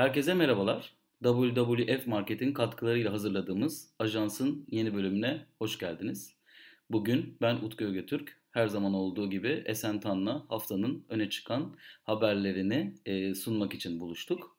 Herkese 0.00 0.34
merhabalar. 0.34 0.92
WWF 1.22 2.06
Market'in 2.06 2.52
katkılarıyla 2.52 3.12
hazırladığımız 3.12 3.90
ajansın 3.98 4.66
yeni 4.70 4.94
bölümüne 4.94 5.46
hoş 5.58 5.78
geldiniz. 5.78 6.34
Bugün 6.90 7.36
ben 7.40 7.54
Utku 7.56 7.84
Ögetürk. 7.84 8.40
Her 8.50 8.66
zaman 8.66 8.94
olduğu 8.94 9.30
gibi 9.30 9.62
Esen 9.66 10.00
Tan'la 10.00 10.44
haftanın 10.48 11.04
öne 11.08 11.30
çıkan 11.30 11.76
haberlerini 12.02 12.94
e, 13.06 13.34
sunmak 13.34 13.74
için 13.74 14.00
buluştuk. 14.00 14.56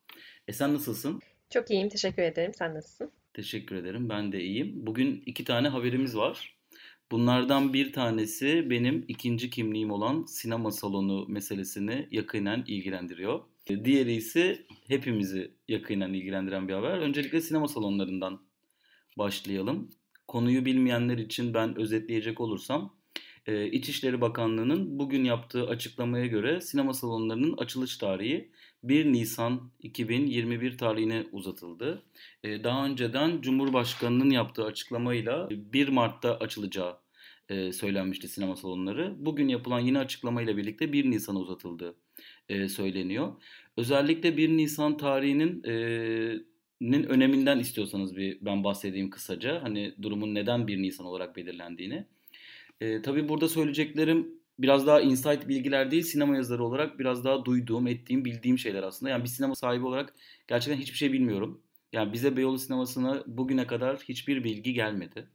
Esen 0.48 0.74
nasılsın? 0.74 1.20
Çok 1.50 1.70
iyiyim, 1.70 1.88
teşekkür 1.88 2.22
ederim. 2.22 2.52
Sen 2.54 2.74
nasılsın? 2.74 3.10
Teşekkür 3.34 3.76
ederim, 3.76 4.08
ben 4.08 4.32
de 4.32 4.40
iyiyim. 4.40 4.86
Bugün 4.86 5.22
iki 5.26 5.44
tane 5.44 5.68
haberimiz 5.68 6.16
var. 6.16 6.56
Bunlardan 7.10 7.72
bir 7.72 7.92
tanesi 7.92 8.70
benim 8.70 9.04
ikinci 9.08 9.50
kimliğim 9.50 9.90
olan 9.90 10.24
sinema 10.24 10.70
salonu 10.70 11.26
meselesini 11.28 12.08
yakinen 12.10 12.64
ilgilendiriyor. 12.66 13.40
Diğeri 13.84 14.12
ise 14.12 14.66
hepimizi 14.88 15.54
yakinen 15.68 16.12
ilgilendiren 16.12 16.68
bir 16.68 16.72
haber. 16.72 16.98
Öncelikle 16.98 17.40
sinema 17.40 17.68
salonlarından 17.68 18.40
başlayalım. 19.18 19.90
Konuyu 20.28 20.64
bilmeyenler 20.64 21.18
için 21.18 21.54
ben 21.54 21.78
özetleyecek 21.78 22.40
olursam, 22.40 22.96
e, 23.46 23.66
İçişleri 23.66 24.20
Bakanlığı'nın 24.20 24.98
bugün 24.98 25.24
yaptığı 25.24 25.68
açıklamaya 25.68 26.26
göre 26.26 26.60
sinema 26.60 26.94
salonlarının 26.94 27.56
açılış 27.56 27.96
tarihi 27.96 28.50
1 28.82 29.12
Nisan 29.12 29.70
2021 29.80 30.78
tarihine 30.78 31.26
uzatıldı. 31.32 32.02
E, 32.44 32.64
daha 32.64 32.86
önceden 32.86 33.40
Cumhurbaşkanı'nın 33.40 34.30
yaptığı 34.30 34.64
açıklamayla 34.64 35.48
1 35.50 35.88
Mart'ta 35.88 36.36
açılacağı 36.38 36.96
e, 37.48 37.72
söylenmişti 37.72 38.28
sinema 38.28 38.56
salonları. 38.56 39.14
Bugün 39.18 39.48
yapılan 39.48 39.80
yeni 39.80 39.98
açıklamayla 39.98 40.56
birlikte 40.56 40.92
1 40.92 41.10
Nisan'a 41.10 41.38
uzatıldığı 41.38 41.94
e, 42.48 42.68
söyleniyor. 42.68 43.32
Özellikle 43.76 44.36
1 44.36 44.48
Nisan 44.48 44.96
tarihinin 44.96 45.62
e, 45.64 45.74
nin 46.80 47.02
öneminden 47.04 47.58
istiyorsanız 47.58 48.16
bir 48.16 48.38
ben 48.40 48.64
bahsedeyim 48.64 49.10
kısaca. 49.10 49.62
Hani 49.62 49.94
durumun 50.02 50.34
neden 50.34 50.66
1 50.66 50.82
Nisan 50.82 51.06
olarak 51.06 51.36
belirlendiğini. 51.36 52.06
E, 52.80 53.02
tabii 53.02 53.28
burada 53.28 53.48
söyleyeceklerim 53.48 54.41
biraz 54.58 54.86
daha 54.86 55.00
insight 55.00 55.48
bilgiler 55.48 55.90
değil, 55.90 56.02
sinema 56.02 56.36
yazarı 56.36 56.64
olarak 56.64 56.98
biraz 56.98 57.24
daha 57.24 57.44
duyduğum, 57.44 57.86
ettiğim, 57.86 58.24
bildiğim 58.24 58.58
şeyler 58.58 58.82
aslında. 58.82 59.10
Yani 59.10 59.24
bir 59.24 59.28
sinema 59.28 59.54
sahibi 59.54 59.86
olarak 59.86 60.14
gerçekten 60.48 60.80
hiçbir 60.80 60.96
şey 60.96 61.12
bilmiyorum. 61.12 61.62
Yani 61.92 62.12
bize 62.12 62.36
Beyoğlu 62.36 62.58
sinemasına 62.58 63.24
bugüne 63.26 63.66
kadar 63.66 63.98
hiçbir 63.98 64.44
bilgi 64.44 64.74
gelmedi. 64.74 65.28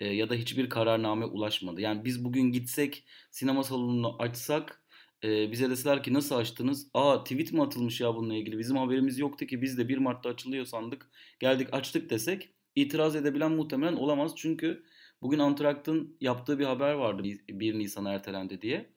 E, 0.00 0.06
ya 0.08 0.30
da 0.30 0.34
hiçbir 0.34 0.68
kararname 0.68 1.24
ulaşmadı. 1.24 1.80
Yani 1.80 2.04
biz 2.04 2.24
bugün 2.24 2.52
gitsek 2.52 3.04
sinema 3.30 3.62
salonunu 3.62 4.16
açsak 4.22 4.82
e, 5.24 5.52
bize 5.52 5.70
deseler 5.70 6.02
ki 6.02 6.14
nasıl 6.14 6.34
açtınız? 6.36 6.90
Aa 6.94 7.24
tweet 7.24 7.52
mi 7.52 7.62
atılmış 7.62 8.00
ya 8.00 8.14
bununla 8.14 8.34
ilgili? 8.34 8.58
Bizim 8.58 8.76
haberimiz 8.76 9.18
yoktu 9.18 9.46
ki 9.46 9.62
biz 9.62 9.78
de 9.78 9.88
1 9.88 9.98
Mart'ta 9.98 10.28
açılıyor 10.28 10.64
sandık. 10.64 11.10
Geldik 11.40 11.68
açtık 11.72 12.10
desek 12.10 12.48
itiraz 12.76 13.16
edebilen 13.16 13.52
muhtemelen 13.52 13.96
olamaz. 13.96 14.32
Çünkü 14.36 14.84
bugün 15.22 15.38
Antrakt'ın 15.38 16.16
yaptığı 16.20 16.58
bir 16.58 16.64
haber 16.64 16.92
vardı 16.92 17.22
1 17.48 17.78
Nisan 17.78 18.04
ertelendi 18.04 18.62
diye. 18.62 18.90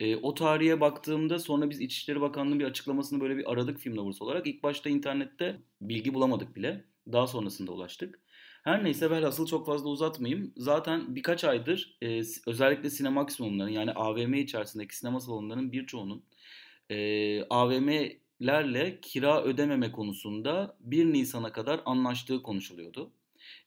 E, 0.00 0.16
o 0.16 0.34
tarihe 0.34 0.80
baktığımda 0.80 1.38
sonra 1.38 1.70
biz 1.70 1.80
İçişleri 1.80 2.20
Bakanlığı'nın 2.20 2.60
bir 2.60 2.64
açıklamasını 2.64 3.20
böyle 3.20 3.36
bir 3.36 3.52
aradık 3.52 3.78
film 3.78 3.96
lovers 3.96 4.22
olarak. 4.22 4.46
İlk 4.46 4.62
başta 4.62 4.90
internette 4.90 5.62
bilgi 5.80 6.14
bulamadık 6.14 6.56
bile. 6.56 6.84
Daha 7.12 7.26
sonrasında 7.26 7.72
ulaştık. 7.72 8.20
Her 8.64 8.84
neyse 8.84 9.10
velhasıl 9.10 9.46
çok 9.46 9.66
fazla 9.66 9.88
uzatmayayım. 9.88 10.52
Zaten 10.56 11.16
birkaç 11.16 11.44
aydır 11.44 11.98
e, 12.02 12.22
özellikle 12.46 12.90
sinemaksimumların 12.90 13.70
yani 13.70 13.92
AVM 13.92 14.34
içerisindeki 14.34 14.96
sinema 14.96 15.20
salonlarının 15.20 15.72
birçoğunun 15.72 16.24
e, 16.90 17.42
AVM'lerle 17.44 19.00
kira 19.00 19.42
ödememe 19.42 19.92
konusunda 19.92 20.76
1 20.80 21.12
Nisan'a 21.12 21.52
kadar 21.52 21.80
anlaştığı 21.84 22.42
konuşuluyordu. 22.42 23.12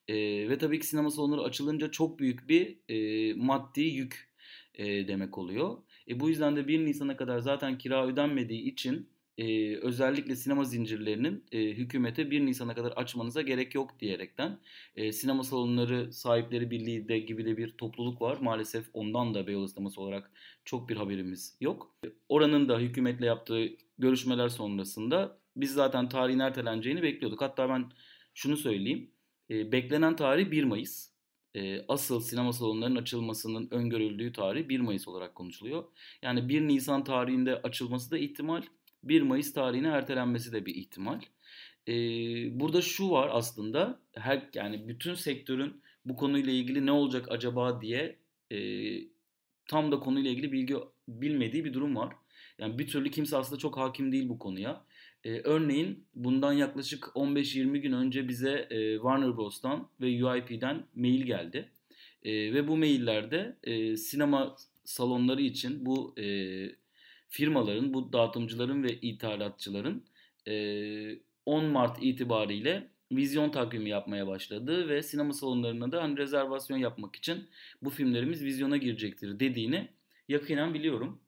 E, 0.07 0.15
ve 0.49 0.57
tabii 0.57 0.79
ki 0.79 0.87
sinema 0.87 1.11
salonları 1.11 1.41
açılınca 1.41 1.91
çok 1.91 2.19
büyük 2.19 2.49
bir 2.49 2.77
e, 2.89 3.33
maddi 3.33 3.81
yük 3.81 4.31
e, 4.75 5.07
demek 5.07 5.37
oluyor. 5.37 5.77
E, 6.07 6.19
bu 6.19 6.29
yüzden 6.29 6.55
de 6.55 6.67
1 6.67 6.85
Nisan'a 6.85 7.17
kadar 7.17 7.39
zaten 7.39 7.77
kira 7.77 8.07
ödenmediği 8.07 8.61
için 8.61 9.09
e, 9.37 9.75
özellikle 9.75 10.35
sinema 10.35 10.63
zincirlerinin 10.63 11.45
e, 11.51 11.59
hükümete 11.59 12.31
1 12.31 12.45
Nisan'a 12.45 12.75
kadar 12.75 12.91
açmanıza 12.91 13.41
gerek 13.41 13.75
yok 13.75 13.99
diyerekten 13.99 14.59
e, 14.95 15.11
sinema 15.11 15.43
salonları 15.43 16.13
sahipleri 16.13 16.71
birliği 16.71 17.07
de 17.07 17.19
gibi 17.19 17.45
de 17.45 17.57
bir 17.57 17.71
topluluk 17.71 18.21
var. 18.21 18.37
Maalesef 18.41 18.85
ondan 18.93 19.33
da 19.33 19.47
Beyoğlu 19.47 19.67
sineması 19.67 20.01
olarak 20.01 20.31
çok 20.65 20.89
bir 20.89 20.97
haberimiz 20.97 21.57
yok. 21.61 21.95
Oranın 22.29 22.69
da 22.69 22.79
hükümetle 22.79 23.25
yaptığı 23.25 23.69
görüşmeler 23.97 24.49
sonrasında 24.49 25.37
biz 25.55 25.73
zaten 25.73 26.09
tarihin 26.09 26.39
erteleneceğini 26.39 27.03
bekliyorduk. 27.03 27.41
Hatta 27.41 27.69
ben 27.69 27.91
şunu 28.33 28.57
söyleyeyim. 28.57 29.11
E, 29.51 29.71
beklenen 29.71 30.15
tarih 30.15 30.51
1 30.51 30.63
Mayıs. 30.63 31.11
E, 31.55 31.85
asıl 31.87 32.21
sinema 32.21 32.53
salonlarının 32.53 33.01
açılmasının 33.01 33.67
öngörüldüğü 33.71 34.33
tarih 34.33 34.69
1 34.69 34.79
Mayıs 34.79 35.07
olarak 35.07 35.35
konuşuluyor. 35.35 35.83
Yani 36.21 36.49
1 36.49 36.61
Nisan 36.67 37.03
tarihinde 37.03 37.61
açılması 37.61 38.11
da 38.11 38.17
ihtimal 38.17 38.61
1 39.03 39.21
Mayıs 39.21 39.53
tarihine 39.53 39.87
ertelenmesi 39.87 40.53
de 40.53 40.65
bir 40.65 40.75
ihtimal. 40.75 41.21
Ee, 41.87 41.93
burada 42.59 42.81
şu 42.81 43.09
var 43.09 43.29
aslında 43.31 43.99
her 44.13 44.49
yani 44.53 44.87
bütün 44.87 45.13
sektörün 45.13 45.81
bu 46.05 46.15
konuyla 46.15 46.53
ilgili 46.53 46.85
ne 46.85 46.91
olacak 46.91 47.25
acaba 47.29 47.81
diye 47.81 48.19
e, 48.51 48.57
tam 49.67 49.91
da 49.91 49.99
konuyla 49.99 50.31
ilgili 50.31 50.51
bilgi 50.51 50.75
bilmediği 51.07 51.65
bir 51.65 51.73
durum 51.73 51.95
var. 51.95 52.15
Yani 52.59 52.79
bir 52.79 52.87
türlü 52.87 53.11
kimse 53.11 53.37
aslında 53.37 53.59
çok 53.59 53.77
hakim 53.77 54.11
değil 54.11 54.29
bu 54.29 54.39
konuya. 54.39 54.85
Ee, 55.23 55.41
örneğin 55.43 56.05
bundan 56.15 56.53
yaklaşık 56.53 57.03
15-20 57.03 57.77
gün 57.77 57.91
önce 57.91 58.27
bize 58.27 58.67
e, 58.69 58.95
Warner 58.95 59.37
Bros'tan 59.37 59.89
ve 60.01 60.25
UIP'den 60.25 60.85
mail 60.95 61.21
geldi. 61.21 61.69
E, 62.23 62.53
ve 62.53 62.67
bu 62.67 62.77
maillerde 62.77 63.57
e, 63.63 63.97
sinema 63.97 64.55
salonları 64.83 65.41
için 65.41 65.85
bu 65.85 66.15
e, 66.19 66.25
firmaların, 67.29 67.93
bu 67.93 68.13
dağıtımcıların 68.13 68.83
ve 68.83 68.99
ithalatçıların 69.01 70.03
10 71.45 71.65
Mart 71.65 72.03
itibariyle 72.03 72.87
vizyon 73.11 73.49
takvimi 73.49 73.89
yapmaya 73.89 74.27
başladı 74.27 74.89
ve 74.89 75.03
sinema 75.03 75.33
salonlarına 75.33 75.91
da 75.91 76.03
hani 76.03 76.17
rezervasyon 76.17 76.77
yapmak 76.77 77.15
için 77.15 77.49
bu 77.81 77.89
filmlerimiz 77.89 78.43
vizyona 78.43 78.77
girecektir 78.77 79.39
dediğini 79.39 79.87
yakinen 80.27 80.73
biliyorum. 80.73 81.21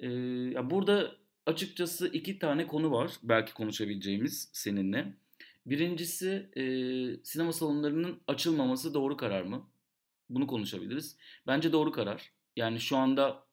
Ee, 0.00 0.08
ya 0.54 0.70
burada 0.70 1.16
açıkçası 1.46 2.08
iki 2.08 2.38
tane 2.38 2.66
konu 2.66 2.90
var 2.90 3.10
belki 3.22 3.54
konuşabileceğimiz 3.54 4.48
seninle. 4.52 5.14
Birincisi 5.66 6.50
e, 6.56 6.62
sinema 7.24 7.52
salonlarının 7.52 8.20
açılmaması 8.26 8.94
doğru 8.94 9.16
karar 9.16 9.42
mı? 9.42 9.66
Bunu 10.30 10.46
konuşabiliriz. 10.46 11.16
Bence 11.46 11.72
doğru 11.72 11.92
karar. 11.92 12.30
Yani 12.56 12.80
şu 12.80 12.96
anda 12.96 13.44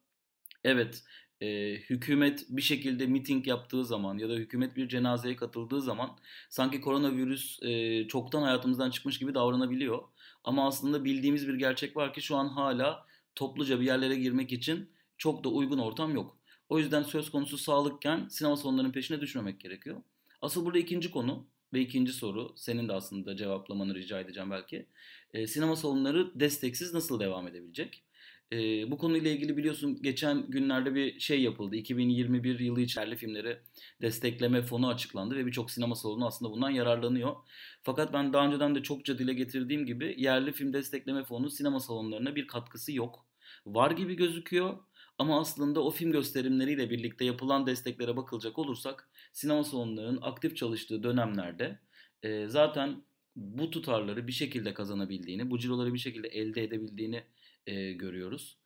evet 0.64 1.04
e, 1.40 1.74
hükümet 1.74 2.46
bir 2.48 2.62
şekilde 2.62 3.06
miting 3.06 3.46
yaptığı 3.46 3.84
zaman 3.84 4.18
ya 4.18 4.28
da 4.28 4.32
hükümet 4.32 4.76
bir 4.76 4.88
cenazeye 4.88 5.36
katıldığı 5.36 5.82
zaman 5.82 6.10
sanki 6.48 6.80
koronavirüs 6.80 7.62
e, 7.62 8.08
çoktan 8.08 8.42
hayatımızdan 8.42 8.90
çıkmış 8.90 9.18
gibi 9.18 9.34
davranabiliyor. 9.34 10.02
Ama 10.44 10.66
aslında 10.66 11.04
bildiğimiz 11.04 11.48
bir 11.48 11.54
gerçek 11.54 11.96
var 11.96 12.12
ki 12.12 12.22
şu 12.22 12.36
an 12.36 12.48
hala 12.48 13.06
topluca 13.34 13.80
bir 13.80 13.86
yerlere 13.86 14.16
girmek 14.16 14.52
için 14.52 14.90
çok 15.18 15.44
da 15.44 15.48
uygun 15.48 15.78
ortam 15.78 16.14
yok. 16.14 16.38
O 16.68 16.78
yüzden 16.78 17.02
söz 17.02 17.30
konusu 17.30 17.58
sağlıkken 17.58 18.28
sinema 18.28 18.56
salonlarının 18.56 18.92
peşine 18.92 19.20
düşmemek 19.20 19.60
gerekiyor. 19.60 20.02
Asıl 20.40 20.64
burada 20.64 20.78
ikinci 20.78 21.10
konu 21.10 21.46
ve 21.72 21.80
ikinci 21.80 22.12
soru 22.12 22.52
senin 22.56 22.88
de 22.88 22.92
aslında 22.92 23.36
cevaplamanı 23.36 23.94
rica 23.94 24.20
edeceğim 24.20 24.50
belki. 24.50 24.86
E, 25.34 25.46
sinema 25.46 25.76
salonları 25.76 26.40
desteksiz 26.40 26.94
nasıl 26.94 27.20
devam 27.20 27.48
edebilecek? 27.48 28.04
E, 28.52 28.90
bu 28.90 28.98
konuyla 28.98 29.30
ilgili 29.30 29.56
biliyorsun 29.56 30.02
geçen 30.02 30.50
günlerde 30.50 30.94
bir 30.94 31.20
şey 31.20 31.42
yapıldı. 31.42 31.76
2021 31.76 32.58
yılı 32.58 32.80
için 32.80 33.00
yerli 33.00 33.16
filmleri 33.16 33.58
destekleme 34.02 34.62
fonu 34.62 34.88
açıklandı 34.88 35.36
ve 35.36 35.46
birçok 35.46 35.70
sinema 35.70 35.94
salonu 35.94 36.26
aslında 36.26 36.52
bundan 36.52 36.70
yararlanıyor. 36.70 37.36
Fakat 37.82 38.12
ben 38.12 38.32
daha 38.32 38.46
önceden 38.46 38.74
de 38.74 38.82
çokça 38.82 39.18
dile 39.18 39.34
getirdiğim 39.34 39.86
gibi 39.86 40.14
yerli 40.18 40.52
film 40.52 40.72
destekleme 40.72 41.24
fonu 41.24 41.50
sinema 41.50 41.80
salonlarına 41.80 42.36
bir 42.36 42.46
katkısı 42.46 42.92
yok. 42.92 43.26
Var 43.66 43.90
gibi 43.90 44.16
gözüküyor 44.16 44.78
ama 45.18 45.40
aslında 45.40 45.84
o 45.84 45.90
film 45.90 46.12
gösterimleriyle 46.12 46.90
birlikte 46.90 47.24
yapılan 47.24 47.66
desteklere 47.66 48.16
bakılacak 48.16 48.58
olursak 48.58 49.08
sinema 49.32 49.64
salonlarının 49.64 50.22
aktif 50.22 50.56
çalıştığı 50.56 51.02
dönemlerde 51.02 51.78
e, 52.22 52.48
zaten 52.48 53.04
bu 53.36 53.70
tutarları 53.70 54.26
bir 54.26 54.32
şekilde 54.32 54.74
kazanabildiğini, 54.74 55.50
bu 55.50 55.58
ciroları 55.58 55.94
bir 55.94 55.98
şekilde 55.98 56.28
elde 56.28 56.62
edebildiğini 56.64 57.24
e, 57.66 57.92
görüyoruz. 57.92 58.58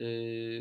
E, 0.00 0.04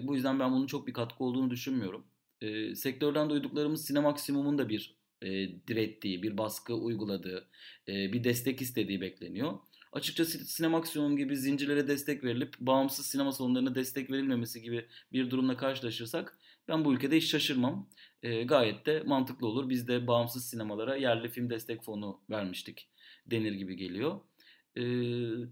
bu 0.03 0.15
yüzden 0.15 0.39
ben 0.39 0.51
bunun 0.51 0.67
çok 0.67 0.87
bir 0.87 0.93
katkı 0.93 1.23
olduğunu 1.23 1.49
düşünmüyorum. 1.49 2.07
E, 2.41 2.75
sektörden 2.75 3.29
duyduklarımız 3.29 3.85
Sinemaksimum'un 3.85 4.57
da 4.57 4.69
bir 4.69 4.95
e, 5.21 5.27
direttiği, 5.67 6.23
bir 6.23 6.37
baskı 6.37 6.75
uyguladığı, 6.75 7.49
e, 7.87 8.13
bir 8.13 8.23
destek 8.23 8.61
istediği 8.61 9.01
bekleniyor. 9.01 9.59
Açıkçası 9.95 10.45
Sinemaksiyon 10.45 11.17
gibi 11.17 11.37
zincirlere 11.37 11.87
destek 11.87 12.23
verilip 12.23 12.59
bağımsız 12.59 13.05
sinema 13.05 13.31
salonlarına 13.31 13.75
destek 13.75 14.11
verilmemesi 14.11 14.61
gibi 14.61 14.85
bir 15.13 15.29
durumla 15.31 15.57
karşılaşırsak 15.57 16.37
ben 16.67 16.85
bu 16.85 16.93
ülkede 16.93 17.17
hiç 17.17 17.25
şaşırmam. 17.29 17.89
E, 18.23 18.43
gayet 18.43 18.85
de 18.85 19.03
mantıklı 19.05 19.47
olur. 19.47 19.69
Biz 19.69 19.87
de 19.87 20.07
bağımsız 20.07 20.49
sinemalara 20.49 20.95
yerli 20.95 21.29
film 21.29 21.49
destek 21.49 21.83
fonu 21.83 22.21
vermiştik 22.29 22.89
denir 23.25 23.51
gibi 23.51 23.75
geliyor. 23.75 24.19
E, 24.75 24.81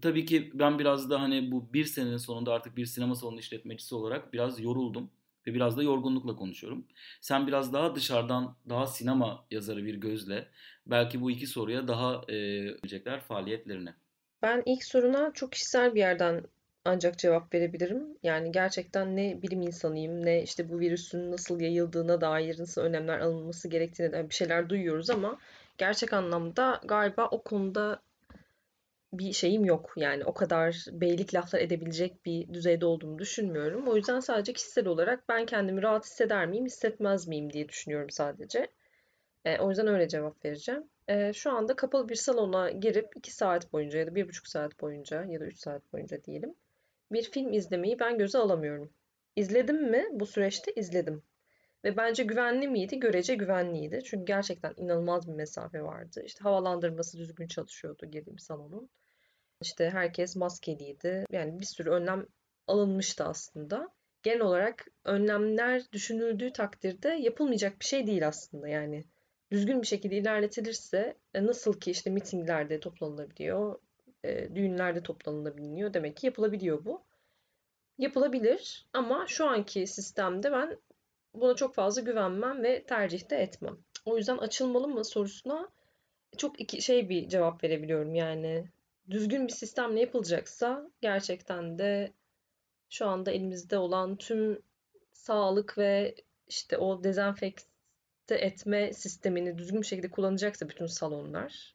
tabii 0.00 0.26
ki 0.26 0.50
ben 0.54 0.78
biraz 0.78 1.10
da 1.10 1.20
hani 1.20 1.52
bu 1.52 1.72
bir 1.72 1.84
senenin 1.84 2.16
sonunda 2.16 2.52
artık 2.52 2.76
bir 2.76 2.86
sinema 2.86 3.14
salonu 3.14 3.38
işletmecisi 3.38 3.94
olarak 3.94 4.32
biraz 4.32 4.60
yoruldum 4.60 5.10
ve 5.46 5.54
biraz 5.54 5.76
da 5.76 5.82
yorgunlukla 5.82 6.36
konuşuyorum. 6.36 6.84
Sen 7.20 7.46
biraz 7.46 7.72
daha 7.72 7.94
dışarıdan 7.94 8.56
daha 8.68 8.86
sinema 8.86 9.46
yazarı 9.50 9.84
bir 9.84 9.94
gözle 9.94 10.48
belki 10.86 11.20
bu 11.20 11.30
iki 11.30 11.46
soruya 11.46 11.88
daha 11.88 12.24
e, 12.32 13.20
faaliyetlerini. 13.28 14.03
Ben 14.44 14.62
ilk 14.66 14.84
soruna 14.84 15.32
çok 15.34 15.52
kişisel 15.52 15.94
bir 15.94 16.00
yerden 16.00 16.42
ancak 16.84 17.18
cevap 17.18 17.54
verebilirim. 17.54 18.18
Yani 18.22 18.52
gerçekten 18.52 19.16
ne 19.16 19.42
bilim 19.42 19.62
insanıyım 19.62 20.24
ne 20.24 20.42
işte 20.42 20.68
bu 20.68 20.80
virüsün 20.80 21.32
nasıl 21.32 21.60
yayıldığına 21.60 22.20
dair 22.20 22.58
nasıl 22.58 22.82
önlemler 22.82 23.18
alınması 23.18 23.68
gerektiğine 23.68 24.12
dair 24.12 24.28
bir 24.28 24.34
şeyler 24.34 24.68
duyuyoruz 24.68 25.10
ama 25.10 25.38
gerçek 25.78 26.12
anlamda 26.12 26.80
galiba 26.84 27.28
o 27.30 27.42
konuda 27.42 28.02
bir 29.12 29.32
şeyim 29.32 29.64
yok. 29.64 29.92
Yani 29.96 30.24
o 30.24 30.34
kadar 30.34 30.86
beylik 30.92 31.34
laflar 31.34 31.60
edebilecek 31.60 32.26
bir 32.26 32.54
düzeyde 32.54 32.86
olduğumu 32.86 33.18
düşünmüyorum. 33.18 33.88
O 33.88 33.96
yüzden 33.96 34.20
sadece 34.20 34.52
kişisel 34.52 34.86
olarak 34.86 35.28
ben 35.28 35.46
kendimi 35.46 35.82
rahat 35.82 36.04
hisseder 36.04 36.46
miyim, 36.46 36.66
hissetmez 36.66 37.28
miyim 37.28 37.52
diye 37.52 37.68
düşünüyorum 37.68 38.10
sadece. 38.10 38.68
E, 39.44 39.58
o 39.58 39.68
yüzden 39.68 39.86
öyle 39.86 40.08
cevap 40.08 40.44
vereceğim. 40.44 40.84
E, 41.08 41.32
şu 41.32 41.50
anda 41.50 41.76
kapalı 41.76 42.08
bir 42.08 42.14
salona 42.14 42.70
girip 42.70 43.16
2 43.16 43.32
saat 43.32 43.72
boyunca 43.72 43.98
ya 43.98 44.06
da 44.06 44.10
1,5 44.10 44.48
saat 44.48 44.80
boyunca 44.80 45.24
ya 45.24 45.40
da 45.40 45.44
3 45.44 45.58
saat 45.58 45.92
boyunca 45.92 46.24
diyelim 46.24 46.54
bir 47.14 47.30
film 47.30 47.52
izlemeyi 47.52 47.98
ben 47.98 48.18
göze 48.18 48.38
alamıyorum. 48.38 48.92
İzledim 49.36 49.90
mi? 49.90 50.06
Bu 50.12 50.26
süreçte 50.26 50.72
izledim. 50.72 51.22
Ve 51.84 51.96
bence 51.96 52.24
güvenli 52.24 52.68
miydi? 52.68 53.00
Görece 53.00 53.34
güvenliydi. 53.34 54.00
Çünkü 54.04 54.24
gerçekten 54.24 54.74
inanılmaz 54.76 55.28
bir 55.28 55.32
mesafe 55.32 55.82
vardı. 55.82 56.22
İşte 56.24 56.42
havalandırması 56.42 57.18
düzgün 57.18 57.46
çalışıyordu 57.46 58.06
girdiğim 58.06 58.38
salonun. 58.38 58.90
İşte 59.60 59.90
herkes 59.90 60.36
maskeliydi. 60.36 61.24
Yani 61.30 61.60
bir 61.60 61.64
sürü 61.64 61.90
önlem 61.90 62.26
alınmıştı 62.66 63.24
aslında. 63.24 63.88
Genel 64.22 64.40
olarak 64.40 64.86
önlemler 65.04 65.82
düşünüldüğü 65.92 66.52
takdirde 66.52 67.08
yapılmayacak 67.08 67.80
bir 67.80 67.84
şey 67.84 68.06
değil 68.06 68.28
aslında. 68.28 68.68
Yani 68.68 69.04
düzgün 69.54 69.82
bir 69.82 69.86
şekilde 69.86 70.16
ilerletilirse 70.16 71.16
e, 71.34 71.46
nasıl 71.46 71.80
ki 71.80 71.90
işte 71.90 72.10
mitinglerde 72.10 72.80
toplanılabiliyor, 72.80 73.78
e, 74.24 74.54
düğünlerde 74.54 75.02
toplanılabiliyor 75.02 75.94
demek 75.94 76.16
ki 76.16 76.26
yapılabiliyor 76.26 76.84
bu. 76.84 77.02
Yapılabilir 77.98 78.86
ama 78.92 79.26
şu 79.26 79.46
anki 79.46 79.86
sistemde 79.86 80.52
ben 80.52 80.78
buna 81.34 81.54
çok 81.54 81.74
fazla 81.74 82.02
güvenmem 82.02 82.62
ve 82.62 82.84
tercih 82.84 83.30
de 83.30 83.36
etmem. 83.36 83.78
O 84.04 84.16
yüzden 84.16 84.38
açılmalı 84.38 84.88
mı 84.88 85.04
sorusuna 85.04 85.68
çok 86.36 86.60
iki 86.60 86.82
şey 86.82 87.08
bir 87.08 87.28
cevap 87.28 87.64
verebiliyorum. 87.64 88.14
Yani 88.14 88.64
düzgün 89.10 89.46
bir 89.46 89.52
sistemle 89.52 90.00
yapılacaksa 90.00 90.90
gerçekten 91.00 91.78
de 91.78 92.12
şu 92.90 93.06
anda 93.06 93.30
elimizde 93.30 93.78
olan 93.78 94.16
tüm 94.16 94.62
sağlık 95.12 95.78
ve 95.78 96.14
işte 96.48 96.78
o 96.78 97.04
dezenfekte 98.28 98.46
etme 98.46 98.92
sistemini 98.92 99.58
düzgün 99.58 99.80
bir 99.80 99.86
şekilde 99.86 100.10
kullanacaksa 100.10 100.68
bütün 100.68 100.86
salonlar 100.86 101.74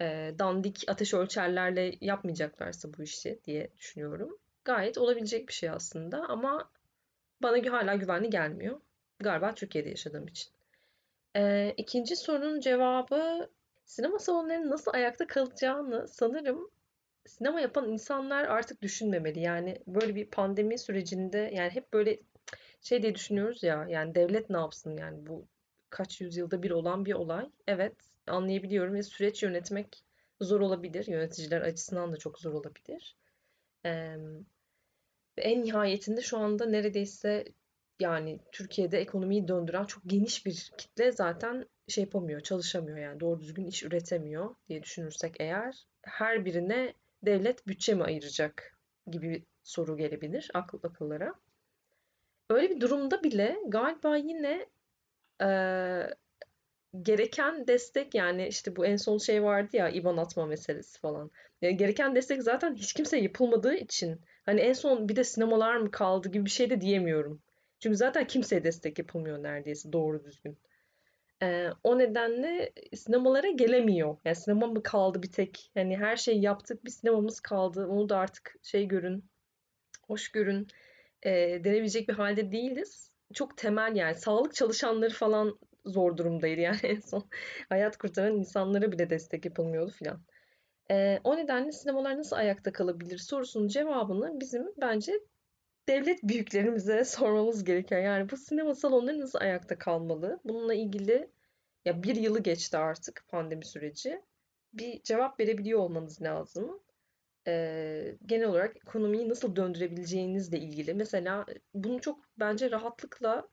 e, 0.00 0.34
dandik 0.38 0.84
ateş 0.88 1.14
ölçerlerle 1.14 1.94
yapmayacaklarsa 2.00 2.88
bu 2.98 3.02
işi 3.02 3.40
diye 3.44 3.70
düşünüyorum. 3.78 4.38
Gayet 4.64 4.98
olabilecek 4.98 5.48
bir 5.48 5.52
şey 5.52 5.70
aslında 5.70 6.28
ama 6.28 6.70
bana 7.42 7.72
hala 7.72 7.94
güvenli 7.94 8.30
gelmiyor. 8.30 8.80
Galiba 9.20 9.54
Türkiye'de 9.54 9.88
yaşadığım 9.88 10.26
için. 10.26 10.52
E, 11.36 11.74
ikinci 11.76 12.16
sorunun 12.16 12.60
cevabı 12.60 13.50
sinema 13.84 14.18
salonlarının 14.18 14.70
nasıl 14.70 14.92
ayakta 14.94 15.26
kalacağını 15.26 16.08
sanırım 16.08 16.70
sinema 17.26 17.60
yapan 17.60 17.88
insanlar 17.92 18.44
artık 18.44 18.82
düşünmemeli. 18.82 19.40
Yani 19.40 19.82
böyle 19.86 20.14
bir 20.14 20.26
pandemi 20.30 20.78
sürecinde 20.78 21.50
yani 21.54 21.70
hep 21.70 21.92
böyle 21.92 22.18
şey 22.80 23.02
diye 23.02 23.14
düşünüyoruz 23.14 23.62
ya 23.62 23.86
yani 23.88 24.14
devlet 24.14 24.50
ne 24.50 24.56
yapsın 24.56 24.96
yani 24.96 25.26
bu 25.26 25.46
kaç 25.90 26.20
yüzyılda 26.20 26.62
bir 26.62 26.70
olan 26.70 27.04
bir 27.04 27.12
olay. 27.14 27.50
Evet 27.66 27.94
anlayabiliyorum 28.26 28.94
ve 28.94 29.02
süreç 29.02 29.42
yönetmek 29.42 30.04
zor 30.40 30.60
olabilir. 30.60 31.06
Yöneticiler 31.06 31.60
açısından 31.60 32.12
da 32.12 32.16
çok 32.16 32.38
zor 32.38 32.52
olabilir. 32.52 33.16
Ee, 33.86 34.16
ve 35.38 35.42
en 35.42 35.62
nihayetinde 35.62 36.22
şu 36.22 36.38
anda 36.38 36.66
neredeyse 36.66 37.44
yani 38.00 38.40
Türkiye'de 38.52 38.98
ekonomiyi 38.98 39.48
döndüren 39.48 39.84
çok 39.84 40.02
geniş 40.06 40.46
bir 40.46 40.70
kitle 40.78 41.12
zaten 41.12 41.66
şey 41.88 42.04
yapamıyor, 42.04 42.40
çalışamıyor 42.40 42.98
yani 42.98 43.20
doğru 43.20 43.40
düzgün 43.40 43.66
iş 43.66 43.82
üretemiyor 43.82 44.54
diye 44.68 44.82
düşünürsek 44.82 45.34
eğer 45.40 45.86
her 46.02 46.44
birine 46.44 46.94
devlet 47.22 47.66
bütçe 47.66 47.94
mi 47.94 48.04
ayıracak 48.04 48.78
gibi 49.10 49.30
bir 49.30 49.42
soru 49.62 49.96
gelebilir 49.96 50.50
akıl 50.54 50.78
akıllara. 50.82 51.34
Öyle 52.50 52.70
bir 52.70 52.80
durumda 52.80 53.22
bile 53.22 53.58
galiba 53.68 54.16
yine 54.16 54.66
e, 55.42 55.48
gereken 57.02 57.66
destek 57.66 58.14
yani 58.14 58.48
işte 58.48 58.76
bu 58.76 58.86
en 58.86 58.96
son 58.96 59.18
şey 59.18 59.42
vardı 59.42 59.76
ya 59.76 59.88
IBAN 59.88 60.16
atma 60.16 60.46
meselesi 60.46 61.00
falan. 61.00 61.30
Yani 61.62 61.76
gereken 61.76 62.14
destek 62.14 62.42
zaten 62.42 62.74
hiç 62.74 62.92
kimse 62.92 63.18
yapılmadığı 63.18 63.74
için 63.74 64.20
hani 64.46 64.60
en 64.60 64.72
son 64.72 65.08
bir 65.08 65.16
de 65.16 65.24
sinemalar 65.24 65.76
mı 65.76 65.90
kaldı 65.90 66.28
gibi 66.28 66.44
bir 66.44 66.50
şey 66.50 66.70
de 66.70 66.80
diyemiyorum. 66.80 67.42
Çünkü 67.80 67.96
zaten 67.96 68.26
kimseye 68.26 68.64
destek 68.64 68.98
yapılmıyor 68.98 69.42
neredeyse 69.42 69.92
doğru 69.92 70.24
düzgün. 70.24 70.58
Ee, 71.42 71.68
o 71.84 71.98
nedenle 71.98 72.72
sinemalara 72.94 73.50
gelemiyor. 73.50 74.16
Yani 74.24 74.36
sinema 74.36 74.66
mı 74.66 74.82
kaldı 74.82 75.22
bir 75.22 75.32
tek? 75.32 75.70
Yani 75.74 75.96
her 75.96 76.16
şeyi 76.16 76.42
yaptık 76.42 76.84
bir 76.84 76.90
sinemamız 76.90 77.40
kaldı. 77.40 77.86
Onu 77.86 78.08
da 78.08 78.18
artık 78.18 78.56
şey 78.62 78.88
görün, 78.88 79.24
hoş 80.06 80.28
görün 80.28 80.68
e, 81.22 81.30
denebilecek 81.64 82.08
bir 82.08 82.14
halde 82.14 82.52
değiliz. 82.52 83.10
Çok 83.34 83.56
temel 83.56 83.96
yani 83.96 84.14
sağlık 84.14 84.54
çalışanları 84.54 85.14
falan 85.14 85.58
zor 85.84 86.16
durumdaydı 86.16 86.60
yani 86.60 86.78
en 86.82 87.00
son 87.00 87.24
hayat 87.68 87.96
kurtaran 87.96 88.36
insanlara 88.36 88.92
bile 88.92 89.10
destek 89.10 89.44
yapılmıyordu 89.44 89.90
filan. 89.90 90.22
E, 90.90 91.20
o 91.24 91.36
nedenle 91.36 91.72
sinemalar 91.72 92.18
nasıl 92.18 92.36
ayakta 92.36 92.72
kalabilir 92.72 93.18
sorusunun 93.18 93.68
cevabını 93.68 94.40
bizim 94.40 94.66
bence 94.80 95.12
devlet 95.88 96.22
büyüklerimize 96.22 97.04
sormamız 97.04 97.64
gerekiyor. 97.64 98.00
Yani 98.00 98.30
bu 98.30 98.36
sinema 98.36 98.74
salonları 98.74 99.20
nasıl 99.20 99.38
ayakta 99.38 99.78
kalmalı? 99.78 100.40
Bununla 100.44 100.74
ilgili 100.74 101.30
ya 101.84 102.02
bir 102.02 102.16
yılı 102.16 102.42
geçti 102.42 102.76
artık 102.78 103.24
pandemi 103.28 103.64
süreci. 103.64 104.22
Bir 104.72 105.02
cevap 105.02 105.40
verebiliyor 105.40 105.78
olmanız 105.78 106.22
lazım. 106.22 106.80
Ee, 107.48 108.16
genel 108.26 108.48
olarak 108.48 108.76
ekonomiyi 108.76 109.28
nasıl 109.28 109.56
döndürebileceğinizle 109.56 110.58
ilgili. 110.58 110.94
Mesela 110.94 111.46
bunu 111.74 112.00
çok 112.00 112.20
bence 112.38 112.70
rahatlıkla 112.70 113.48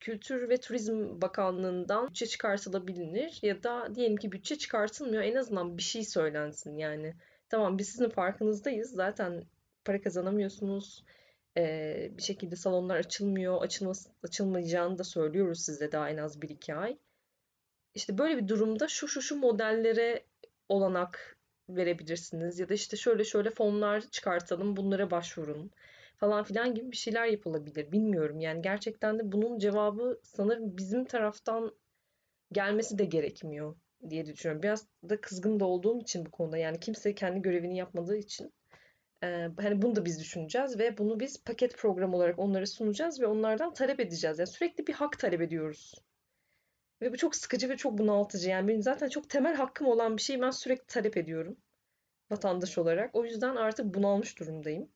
Kültür 0.00 0.48
ve 0.48 0.56
Turizm 0.56 1.20
Bakanlığı'ndan 1.20 2.08
bütçe 2.08 2.26
çıkartılabilir 2.26 3.38
ya 3.42 3.62
da 3.62 3.94
diyelim 3.94 4.16
ki 4.16 4.32
bütçe 4.32 4.58
çıkartılmıyor 4.58 5.22
en 5.22 5.34
azından 5.34 5.78
bir 5.78 5.82
şey 5.82 6.04
söylensin 6.04 6.76
yani. 6.76 7.14
Tamam 7.48 7.78
biz 7.78 7.88
sizin 7.88 8.08
farkınızdayız 8.08 8.90
zaten 8.90 9.44
para 9.84 10.00
kazanamıyorsunuz 10.00 11.04
ee, 11.56 12.10
bir 12.18 12.22
şekilde 12.22 12.56
salonlar 12.56 12.96
açılmıyor 12.96 13.62
açılması, 13.62 14.10
açılmayacağını 14.22 14.98
da 14.98 15.04
söylüyoruz 15.04 15.60
size 15.60 15.92
daha 15.92 16.10
en 16.10 16.16
az 16.16 16.42
1-2 16.42 16.74
ay. 16.74 16.98
İşte 17.94 18.18
böyle 18.18 18.36
bir 18.36 18.48
durumda 18.48 18.88
şu 18.88 19.08
şu 19.08 19.22
şu 19.22 19.36
modellere 19.36 20.24
olanak 20.68 21.37
verebilirsiniz 21.68 22.58
ya 22.58 22.68
da 22.68 22.74
işte 22.74 22.96
şöyle 22.96 23.24
şöyle 23.24 23.50
fonlar 23.50 24.00
çıkartalım 24.00 24.76
bunlara 24.76 25.10
başvurun 25.10 25.70
falan 26.16 26.44
filan 26.44 26.74
gibi 26.74 26.90
bir 26.92 26.96
şeyler 26.96 27.26
yapılabilir. 27.26 27.92
Bilmiyorum 27.92 28.40
yani 28.40 28.62
gerçekten 28.62 29.18
de 29.18 29.32
bunun 29.32 29.58
cevabı 29.58 30.20
sanırım 30.22 30.76
bizim 30.76 31.04
taraftan 31.04 31.74
gelmesi 32.52 32.98
de 32.98 33.04
gerekmiyor 33.04 33.76
diye 34.10 34.26
düşünüyorum. 34.26 34.62
Biraz 34.62 34.86
da 35.08 35.20
kızgın 35.20 35.60
da 35.60 35.64
olduğum 35.64 36.00
için 36.00 36.26
bu 36.26 36.30
konuda 36.30 36.58
yani 36.58 36.80
kimse 36.80 37.14
kendi 37.14 37.42
görevini 37.42 37.76
yapmadığı 37.76 38.16
için 38.16 38.52
e, 39.22 39.48
hani 39.60 39.82
bunu 39.82 39.96
da 39.96 40.04
biz 40.04 40.20
düşüneceğiz 40.20 40.78
ve 40.78 40.98
bunu 40.98 41.20
biz 41.20 41.44
paket 41.44 41.76
program 41.76 42.14
olarak 42.14 42.38
onlara 42.38 42.66
sunacağız 42.66 43.20
ve 43.20 43.26
onlardan 43.26 43.74
talep 43.74 44.00
edeceğiz. 44.00 44.38
Yani 44.38 44.46
sürekli 44.46 44.86
bir 44.86 44.92
hak 44.92 45.18
talep 45.18 45.40
ediyoruz. 45.40 45.94
Ve 47.02 47.12
bu 47.12 47.16
çok 47.16 47.36
sıkıcı 47.36 47.68
ve 47.68 47.76
çok 47.76 47.98
bunaltıcı. 47.98 48.48
Yani 48.50 48.68
benim 48.68 48.82
zaten 48.82 49.08
çok 49.08 49.30
temel 49.30 49.54
hakkım 49.54 49.86
olan 49.86 50.16
bir 50.16 50.22
şeyi 50.22 50.40
ben 50.40 50.50
sürekli 50.50 50.86
talep 50.86 51.16
ediyorum 51.16 51.56
vatandaş 52.30 52.78
olarak. 52.78 53.14
O 53.14 53.24
yüzden 53.24 53.56
artık 53.56 53.94
bunalmış 53.94 54.38
durumdayım 54.40 54.88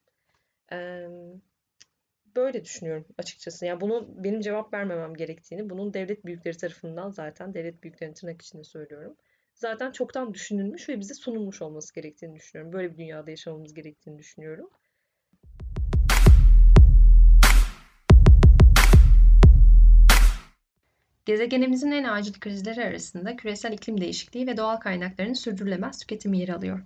böyle 2.36 2.64
düşünüyorum 2.64 3.06
açıkçası. 3.18 3.66
Yani 3.66 3.80
bunu 3.80 4.08
benim 4.24 4.40
cevap 4.40 4.74
vermemem 4.74 5.14
gerektiğini, 5.14 5.70
bunun 5.70 5.94
devlet 5.94 6.24
büyükleri 6.24 6.56
tarafından 6.56 7.10
zaten 7.10 7.54
devlet 7.54 7.82
büyüklerinin 7.82 8.14
tırnak 8.14 8.42
içinde 8.42 8.64
söylüyorum. 8.64 9.16
zaten 9.54 9.92
çoktan 9.92 10.34
düşünülmüş 10.34 10.88
ve 10.88 11.00
bize 11.00 11.14
sunulmuş 11.14 11.62
olması 11.62 11.94
gerektiğini 11.94 12.36
düşünüyorum. 12.36 12.72
Böyle 12.72 12.92
bir 12.92 12.98
dünyada 12.98 13.30
yaşamamız 13.30 13.74
gerektiğini 13.74 14.18
düşünüyorum. 14.18 14.70
Gezegenimizin 21.24 21.92
en 21.92 22.04
acil 22.04 22.32
krizleri 22.32 22.84
arasında 22.84 23.36
küresel 23.36 23.72
iklim 23.72 24.00
değişikliği 24.00 24.46
ve 24.46 24.56
doğal 24.56 24.76
kaynakların 24.76 25.32
sürdürülemez 25.32 25.98
tüketimi 25.98 26.38
yer 26.38 26.48
alıyor. 26.48 26.84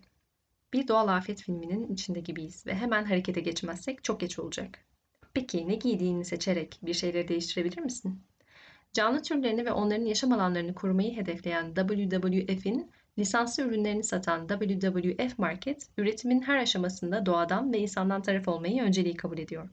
Bir 0.73 0.89
doğal 0.89 1.09
afet 1.09 1.43
filminin 1.43 1.95
içinde 1.95 2.21
gibiyiz 2.21 2.67
ve 2.67 2.75
hemen 2.75 3.05
harekete 3.05 3.41
geçmezsek 3.41 4.05
çok 4.05 4.21
geç 4.21 4.39
olacak. 4.39 4.79
Peki 5.35 5.69
ne 5.69 5.75
giydiğini 5.75 6.25
seçerek 6.25 6.79
bir 6.83 6.95
şeyleri 6.95 7.29
değiştirebilir 7.29 7.79
misin? 7.79 8.23
Canlı 8.93 9.23
türlerini 9.23 9.67
ve 9.67 9.73
onların 9.73 10.05
yaşam 10.05 10.33
alanlarını 10.33 10.75
korumayı 10.75 11.17
hedefleyen 11.17 11.75
WWF'in 11.75 12.91
lisanslı 13.19 13.63
ürünlerini 13.63 14.05
satan 14.05 14.49
WWF 14.49 15.39
Market, 15.39 15.89
üretimin 15.99 16.43
her 16.43 16.57
aşamasında 16.57 17.27
doğadan 17.27 17.73
ve 17.73 17.79
insandan 17.79 18.23
taraf 18.23 18.49
olmayı 18.49 18.83
önceliği 18.83 19.17
kabul 19.17 19.39
ediyor. 19.39 19.69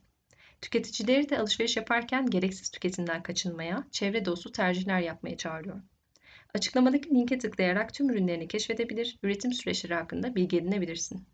Tüketicileri 0.63 1.29
de 1.29 1.39
alışveriş 1.39 1.77
yaparken 1.77 2.29
gereksiz 2.29 2.69
tüketimden 2.69 3.23
kaçınmaya, 3.23 3.87
çevre 3.91 4.25
dostu 4.25 4.51
tercihler 4.51 4.99
yapmaya 4.99 5.37
çağırıyor. 5.37 5.81
Açıklamadaki 6.53 7.09
linke 7.09 7.37
tıklayarak 7.37 7.93
tüm 7.93 8.09
ürünlerini 8.09 8.47
keşfedebilir, 8.47 9.19
üretim 9.23 9.53
süreçleri 9.53 9.93
hakkında 9.93 10.35
bilgi 10.35 10.57
edinebilirsin. 10.57 11.27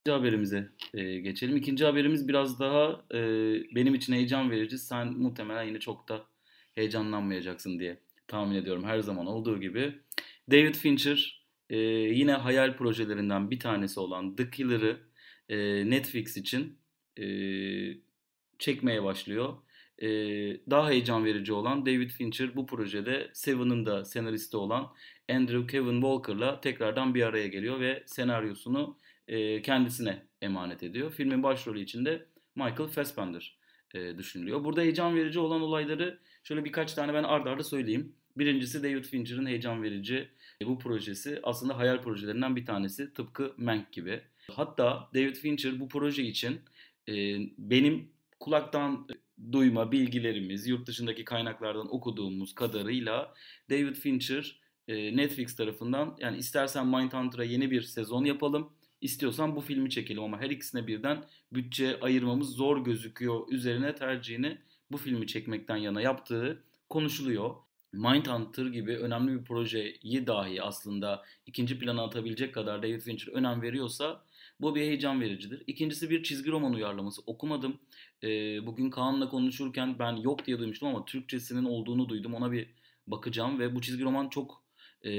İkinci 0.00 0.16
haberimize 0.18 0.68
e, 0.94 1.20
geçelim. 1.20 1.56
İkinci 1.56 1.84
haberimiz 1.84 2.28
biraz 2.28 2.60
daha 2.60 3.04
e, 3.14 3.20
benim 3.74 3.94
için 3.94 4.12
heyecan 4.12 4.50
verici. 4.50 4.78
Sen 4.78 5.12
muhtemelen 5.12 5.62
yine 5.62 5.80
çok 5.80 6.08
da 6.08 6.26
heyecanlanmayacaksın 6.74 7.78
diye 7.78 7.98
tahmin 8.28 8.56
ediyorum. 8.56 8.84
Her 8.84 8.98
zaman 9.00 9.26
olduğu 9.26 9.60
gibi. 9.60 9.94
David 10.50 10.74
Fincher 10.74 11.43
e, 11.70 11.76
yine 11.78 12.32
hayal 12.32 12.76
projelerinden 12.76 13.50
bir 13.50 13.60
tanesi 13.60 14.00
olan 14.00 14.36
The 14.36 14.50
Killer'ı 14.50 15.00
e, 15.48 15.56
Netflix 15.90 16.36
için 16.36 16.78
e, 17.20 17.26
çekmeye 18.58 19.02
başlıyor. 19.02 19.54
E, 19.98 20.08
daha 20.70 20.90
heyecan 20.90 21.24
verici 21.24 21.52
olan 21.52 21.86
David 21.86 22.10
Fincher 22.10 22.56
bu 22.56 22.66
projede 22.66 23.30
Seven'ın 23.32 23.86
da 23.86 24.04
senaristi 24.04 24.56
olan 24.56 24.92
Andrew 25.30 25.66
Kevin 25.66 26.00
Walker'la 26.00 26.60
tekrardan 26.60 27.14
bir 27.14 27.22
araya 27.22 27.48
geliyor 27.48 27.80
ve 27.80 28.02
senaryosunu 28.06 28.98
e, 29.28 29.62
kendisine 29.62 30.26
emanet 30.42 30.82
ediyor. 30.82 31.12
Filmin 31.12 31.42
başrolü 31.42 31.80
içinde 31.80 32.26
Michael 32.56 32.88
Fassbender 32.88 33.58
e, 33.94 34.18
düşünülüyor. 34.18 34.64
Burada 34.64 34.80
heyecan 34.80 35.16
verici 35.16 35.38
olan 35.38 35.60
olayları 35.60 36.18
şöyle 36.42 36.64
birkaç 36.64 36.94
tane 36.94 37.14
ben 37.14 37.22
ardarda 37.22 37.50
arda 37.50 37.64
söyleyeyim. 37.64 38.16
Birincisi 38.36 38.82
David 38.82 39.04
Fincher'ın 39.04 39.46
heyecan 39.46 39.82
verici 39.82 40.28
bu 40.64 40.78
projesi 40.78 41.40
aslında 41.42 41.78
hayal 41.78 42.02
projelerinden 42.02 42.56
bir 42.56 42.66
tanesi. 42.66 43.14
Tıpkı 43.14 43.54
Mank 43.56 43.92
gibi. 43.92 44.20
Hatta 44.50 45.08
David 45.14 45.36
Fincher 45.36 45.80
bu 45.80 45.88
proje 45.88 46.22
için 46.22 46.60
e, 47.08 47.12
benim 47.58 48.08
kulaktan 48.40 49.08
duyma 49.52 49.92
bilgilerimiz, 49.92 50.66
yurt 50.66 50.86
dışındaki 50.86 51.24
kaynaklardan 51.24 51.94
okuduğumuz 51.94 52.54
kadarıyla 52.54 53.34
David 53.70 53.96
Fincher 53.96 54.60
e, 54.88 55.16
Netflix 55.16 55.56
tarafından 55.56 56.16
yani 56.20 56.38
istersen 56.38 56.86
Mindhunter'a 56.86 57.44
yeni 57.44 57.70
bir 57.70 57.82
sezon 57.82 58.24
yapalım, 58.24 58.72
istiyorsan 59.00 59.56
bu 59.56 59.60
filmi 59.60 59.90
çekelim 59.90 60.22
ama 60.22 60.40
her 60.40 60.50
ikisine 60.50 60.86
birden 60.86 61.24
bütçe 61.52 62.00
ayırmamız 62.00 62.50
zor 62.50 62.84
gözüküyor 62.84 63.48
üzerine 63.48 63.94
tercihini 63.94 64.58
bu 64.90 64.96
filmi 64.96 65.26
çekmekten 65.26 65.76
yana 65.76 66.00
yaptığı 66.00 66.64
konuşuluyor. 66.88 67.54
Mindhunter 67.94 68.66
gibi 68.66 68.96
önemli 68.96 69.38
bir 69.40 69.44
projeyi 69.44 70.26
dahi 70.26 70.62
aslında 70.62 71.24
ikinci 71.46 71.78
plana 71.78 72.02
atabilecek 72.04 72.54
kadar 72.54 72.82
David 72.82 73.00
Fincher 73.00 73.32
önem 73.32 73.62
veriyorsa 73.62 74.24
bu 74.60 74.74
bir 74.74 74.80
heyecan 74.80 75.20
vericidir. 75.20 75.62
İkincisi 75.66 76.10
bir 76.10 76.22
çizgi 76.22 76.50
roman 76.50 76.74
uyarlaması. 76.74 77.22
Okumadım. 77.26 77.80
E, 78.22 78.28
bugün 78.66 78.90
Kaan'la 78.90 79.28
konuşurken 79.28 79.98
ben 79.98 80.12
yok 80.16 80.46
diye 80.46 80.58
duymuştum 80.58 80.88
ama 80.88 81.04
Türkçesinin 81.04 81.64
olduğunu 81.64 82.08
duydum. 82.08 82.34
Ona 82.34 82.52
bir 82.52 82.68
bakacağım 83.06 83.58
ve 83.58 83.74
bu 83.74 83.82
çizgi 83.82 84.04
roman 84.04 84.28
çok 84.28 84.64
e, 85.04 85.10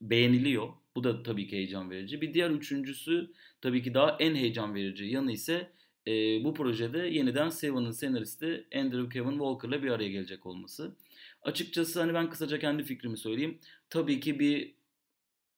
beğeniliyor. 0.00 0.68
Bu 0.96 1.04
da 1.04 1.22
tabii 1.22 1.48
ki 1.48 1.56
heyecan 1.56 1.90
verici. 1.90 2.20
Bir 2.20 2.34
diğer 2.34 2.50
üçüncüsü 2.50 3.32
tabii 3.60 3.82
ki 3.82 3.94
daha 3.94 4.16
en 4.20 4.34
heyecan 4.34 4.74
verici 4.74 5.04
yanı 5.04 5.32
ise 5.32 5.72
e, 6.06 6.44
bu 6.44 6.54
projede 6.54 6.98
yeniden 6.98 7.48
Seven'ın 7.48 7.90
senaristi 7.90 8.66
Andrew 8.74 9.08
Kevin 9.08 9.30
Walker'la 9.30 9.82
bir 9.82 9.90
araya 9.90 10.08
gelecek 10.08 10.46
olması. 10.46 10.96
Açıkçası 11.42 12.00
hani 12.00 12.14
ben 12.14 12.30
kısaca 12.30 12.58
kendi 12.58 12.84
fikrimi 12.84 13.16
söyleyeyim. 13.16 13.58
Tabii 13.90 14.20
ki 14.20 14.38
bir 14.40 14.74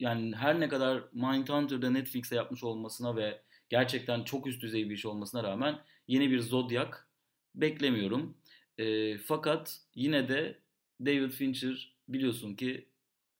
yani 0.01 0.37
her 0.37 0.61
ne 0.61 0.69
kadar 0.69 1.05
Mindhunter'da 1.13 1.91
Netflix'e 1.91 2.37
yapmış 2.37 2.65
olmasına 2.65 3.17
ve 3.17 3.43
gerçekten 3.69 4.25
çok 4.25 4.47
üst 4.47 4.63
düzey 4.63 4.91
bir 4.91 4.95
iş 4.95 5.07
olmasına 5.07 5.43
rağmen 5.43 5.81
yeni 6.09 6.31
bir 6.31 6.41
Zodiac 6.41 6.91
beklemiyorum. 7.55 8.37
E, 8.79 9.19
fakat 9.19 9.81
yine 9.95 10.29
de 10.29 10.59
David 11.01 11.31
Fincher 11.31 11.95
biliyorsun 12.09 12.55
ki 12.55 12.89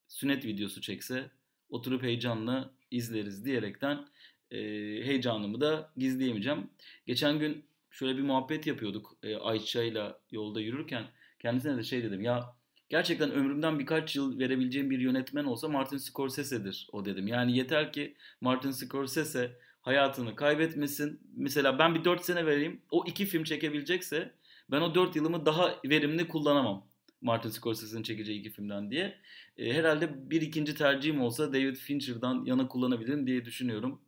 sünnet 0.07 0.45
videosu 0.45 0.81
çekse 0.81 1.31
oturup 1.69 2.03
heyecanla 2.03 2.73
izleriz 2.91 3.45
diyerekten 3.45 4.07
e, 4.51 4.57
heyecanımı 5.05 5.61
da 5.61 5.91
gizleyemeyeceğim. 5.97 6.69
Geçen 7.05 7.39
gün 7.39 7.65
şöyle 7.89 8.17
bir 8.17 8.23
muhabbet 8.23 8.67
yapıyorduk 8.67 9.17
e, 9.23 9.35
Ayça 9.35 9.83
ile 9.83 10.13
yolda 10.31 10.61
yürürken. 10.61 11.03
Kendisine 11.43 11.77
de 11.77 11.83
şey 11.83 12.03
dedim 12.03 12.21
ya 12.21 12.55
gerçekten 12.89 13.31
ömrümden 13.31 13.79
birkaç 13.79 14.15
yıl 14.15 14.39
verebileceğim 14.39 14.89
bir 14.89 14.99
yönetmen 14.99 15.43
olsa 15.45 15.67
Martin 15.67 15.97
Scorsese'dir 15.97 16.87
o 16.91 17.05
dedim. 17.05 17.27
Yani 17.27 17.57
yeter 17.57 17.93
ki 17.93 18.15
Martin 18.41 18.71
Scorsese 18.71 19.59
hayatını 19.81 20.35
kaybetmesin. 20.35 21.19
Mesela 21.35 21.79
ben 21.79 21.95
bir 21.95 22.03
4 22.03 22.25
sene 22.25 22.45
vereyim. 22.45 22.81
O 22.91 23.03
iki 23.07 23.25
film 23.25 23.43
çekebilecekse 23.43 24.33
ben 24.71 24.81
o 24.81 24.95
4 24.95 25.15
yılımı 25.15 25.45
daha 25.45 25.79
verimli 25.85 26.27
kullanamam. 26.27 26.87
Martin 27.21 27.49
Scorsese'nin 27.49 28.03
çekeceği 28.03 28.39
iki 28.39 28.49
filmden 28.49 28.91
diye. 28.91 29.17
E, 29.57 29.73
herhalde 29.73 30.29
bir 30.29 30.41
ikinci 30.41 30.75
tercihim 30.75 31.21
olsa 31.21 31.53
David 31.53 31.75
Fincher'dan 31.75 32.45
yana 32.45 32.67
kullanabilirim 32.67 33.27
diye 33.27 33.45
düşünüyorum. 33.45 34.01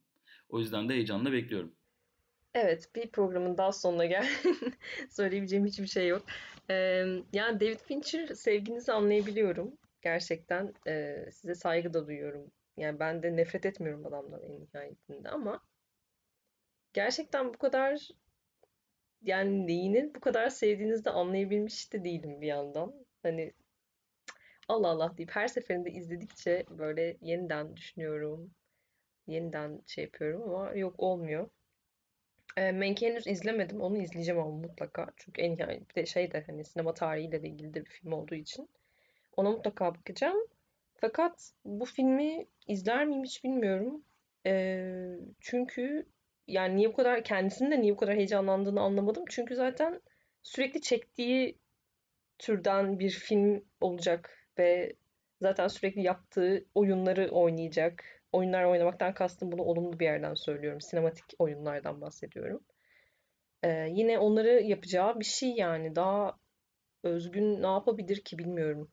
O 0.49 0.59
yüzden 0.59 0.89
de 0.89 0.93
heyecanla 0.93 1.31
bekliyorum. 1.31 1.71
Evet, 2.55 2.95
bir 2.95 3.11
programın 3.11 3.57
daha 3.57 3.71
sonuna 3.71 4.05
gel. 4.05 4.27
Söyleyebileceğim 5.09 5.65
hiçbir 5.65 5.87
şey 5.87 6.07
yok. 6.07 6.25
Ee, 6.69 7.05
yani 7.33 7.59
David 7.59 7.79
Fincher 7.79 8.27
sevginizi 8.27 8.91
anlayabiliyorum. 8.91 9.77
Gerçekten 10.01 10.73
e, 10.87 11.25
size 11.31 11.55
saygı 11.55 11.93
da 11.93 12.07
duyuyorum. 12.07 12.51
Yani 12.77 12.99
ben 12.99 13.23
de 13.23 13.35
nefret 13.35 13.65
etmiyorum 13.65 14.05
adamdan 14.05 14.43
en 14.43 14.61
nihayetinde 14.61 15.29
ama 15.29 15.63
gerçekten 16.93 17.53
bu 17.53 17.57
kadar 17.57 18.09
yani 19.21 19.67
neyini 19.67 20.15
bu 20.15 20.19
kadar 20.19 20.49
sevdiğinizi 20.49 21.05
de 21.05 21.09
anlayabilmiş 21.09 21.93
de 21.93 22.03
değilim 22.03 22.41
bir 22.41 22.47
yandan. 22.47 23.05
Hani 23.23 23.53
Allah 24.67 24.87
Allah 24.87 25.17
deyip 25.17 25.31
her 25.31 25.47
seferinde 25.47 25.91
izledikçe 25.91 26.65
böyle 26.69 27.17
yeniden 27.21 27.75
düşünüyorum. 27.75 28.51
Yeniden 29.27 29.81
şey 29.87 30.03
yapıyorum 30.03 30.43
ama 30.43 30.71
yok 30.75 30.95
olmuyor. 30.97 31.49
E, 32.57 32.61
henüz 32.61 33.27
izlemedim. 33.27 33.81
Onu 33.81 33.97
izleyeceğim 33.97 34.41
ama 34.41 34.51
mutlaka. 34.51 35.07
Çünkü 35.17 35.41
en 35.41 35.57
nihayet 35.57 35.89
bir 35.89 35.95
de 35.95 36.05
şey 36.05 36.31
de 36.31 36.43
hani 36.47 36.63
sinema 36.63 36.93
tarihiyle 36.93 37.43
de 37.43 37.47
ilgili 37.47 37.73
de 37.73 37.85
bir 37.85 37.89
film 37.89 38.11
olduğu 38.11 38.35
için. 38.35 38.69
Ona 39.37 39.51
mutlaka 39.51 39.95
bakacağım. 39.95 40.37
Fakat 40.95 41.51
bu 41.65 41.85
filmi 41.85 42.47
izler 42.67 43.05
miyim 43.05 43.23
hiç 43.23 43.43
bilmiyorum. 43.43 44.03
E, 44.45 44.83
çünkü 45.39 46.05
yani 46.47 46.75
niye 46.75 46.89
bu 46.89 46.95
kadar 46.95 47.23
kendisinin 47.23 47.71
de 47.71 47.81
niye 47.81 47.93
bu 47.93 47.97
kadar 47.97 48.15
heyecanlandığını 48.15 48.81
anlamadım. 48.81 49.25
Çünkü 49.29 49.55
zaten 49.55 50.01
sürekli 50.43 50.81
çektiği 50.81 51.57
türden 52.39 52.99
bir 52.99 53.09
film 53.09 53.65
olacak 53.81 54.47
ve 54.57 54.95
zaten 55.41 55.67
sürekli 55.67 56.01
yaptığı 56.01 56.65
oyunları 56.75 57.29
oynayacak 57.31 58.03
oyunlar 58.35 58.63
oynamaktan 58.63 59.13
kastım 59.13 59.51
bunu 59.51 59.61
olumlu 59.61 59.99
bir 59.99 60.05
yerden 60.05 60.33
söylüyorum. 60.33 60.81
Sinematik 60.81 61.25
oyunlardan 61.39 62.01
bahsediyorum. 62.01 62.61
Ee, 63.63 63.87
yine 63.91 64.19
onları 64.19 64.61
yapacağı 64.61 65.19
bir 65.19 65.25
şey 65.25 65.49
yani. 65.55 65.95
Daha 65.95 66.37
özgün 67.03 67.61
ne 67.61 67.67
yapabilir 67.67 68.21
ki 68.23 68.37
bilmiyorum. 68.37 68.91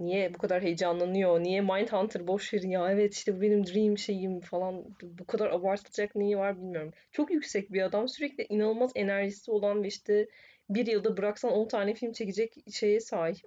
Niye 0.00 0.34
bu 0.34 0.38
kadar 0.38 0.62
heyecanlanıyor? 0.62 1.40
Niye 1.40 1.60
Mindhunter 1.60 2.26
boş 2.26 2.54
verin 2.54 2.70
ya 2.70 2.90
evet 2.92 3.14
işte 3.14 3.36
bu 3.36 3.40
benim 3.40 3.66
dream 3.66 3.98
şeyim 3.98 4.40
falan 4.40 4.84
bu 5.02 5.26
kadar 5.26 5.50
abartılacak 5.50 6.14
neyi 6.16 6.38
var 6.38 6.56
bilmiyorum. 6.56 6.92
Çok 7.12 7.30
yüksek 7.30 7.72
bir 7.72 7.82
adam 7.82 8.08
sürekli 8.08 8.46
inanılmaz 8.48 8.92
enerjisi 8.94 9.50
olan 9.50 9.82
ve 9.82 9.88
işte 9.88 10.28
bir 10.70 10.86
yılda 10.86 11.16
bıraksan 11.16 11.52
10 11.52 11.68
tane 11.68 11.94
film 11.94 12.12
çekecek 12.12 12.54
şeye 12.72 13.00
sahip. 13.00 13.46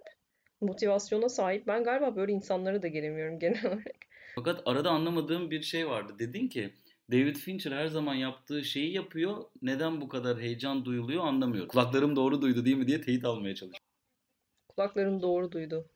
Motivasyona 0.61 1.29
sahip. 1.29 1.67
Ben 1.67 1.83
galiba 1.83 2.15
böyle 2.15 2.31
insanlara 2.31 2.81
da 2.81 2.87
gelemiyorum 2.87 3.39
genel 3.39 3.65
olarak. 3.65 4.05
Fakat 4.35 4.61
arada 4.65 4.89
anlamadığım 4.89 5.51
bir 5.51 5.61
şey 5.61 5.87
vardı. 5.87 6.13
Dedin 6.19 6.47
ki 6.47 6.73
David 7.11 7.35
Fincher 7.35 7.71
her 7.71 7.87
zaman 7.87 8.15
yaptığı 8.15 8.63
şeyi 8.63 8.93
yapıyor. 8.93 9.43
Neden 9.61 10.01
bu 10.01 10.07
kadar 10.07 10.39
heyecan 10.39 10.85
duyuluyor 10.85 11.23
anlamıyorum. 11.23 11.67
Kulaklarım 11.67 12.15
doğru 12.15 12.41
duydu 12.41 12.65
değil 12.65 12.77
mi 12.77 12.87
diye 12.87 13.01
teyit 13.01 13.25
almaya 13.25 13.55
çalışıyorum. 13.55 13.85
Kulaklarım 14.67 15.21
doğru 15.21 15.51
duydu. 15.51 15.89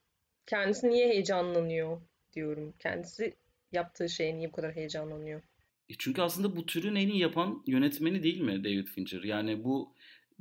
Kendisi 0.46 0.90
niye 0.90 1.10
heyecanlanıyor 1.10 2.02
diyorum. 2.34 2.74
Kendisi 2.80 3.36
yaptığı 3.72 4.10
şeye 4.10 4.36
niye 4.36 4.48
bu 4.48 4.52
kadar 4.52 4.76
heyecanlanıyor? 4.76 5.42
E 5.90 5.94
çünkü 5.98 6.22
aslında 6.22 6.56
bu 6.56 6.66
türün 6.66 6.96
en 6.96 7.08
iyi 7.08 7.20
yapan 7.20 7.64
yönetmeni 7.68 8.24
değil 8.24 8.42
mi 8.42 8.64
David 8.64 8.88
Fincher? 8.88 9.24
Yani 9.24 9.64
bu 9.64 9.94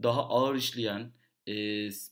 daha 0.02 0.28
ağır 0.28 0.54
işleyen 0.54 1.12
e, 1.48 1.54